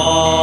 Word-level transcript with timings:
Oh. 0.00 0.37